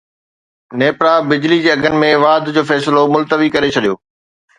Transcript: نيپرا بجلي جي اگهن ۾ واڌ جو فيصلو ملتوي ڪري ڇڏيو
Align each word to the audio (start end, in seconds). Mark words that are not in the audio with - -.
نيپرا 0.81 1.11
بجلي 1.31 1.59
جي 1.65 1.69
اگهن 1.73 1.97
۾ 2.05 2.09
واڌ 2.23 2.49
جو 2.55 2.63
فيصلو 2.71 3.05
ملتوي 3.17 3.51
ڪري 3.55 3.69
ڇڏيو 3.77 3.93